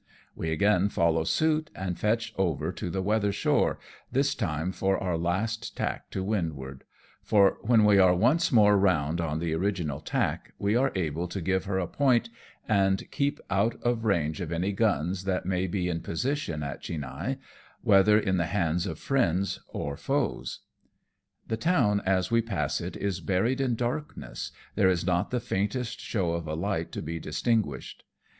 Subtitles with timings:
[0.35, 3.77] We again follow suit and fetch over to the weather shore,
[4.11, 6.85] this time for our last tack to windward;
[7.21, 11.39] for when we are once more round on the original tack, we are able to
[11.39, 12.29] give her a point,
[12.67, 16.61] and keep out of range of any guns that may be 238 AMONG TYPHOONS AND
[16.63, 17.39] PIRATE CRAFT in position at Chinhae,
[17.83, 20.61] whether in the hands of friends or foes.
[21.47, 25.99] The town as we pass it is buried in darkness, there is not the faintest
[25.99, 28.03] show of a light to be distinguished.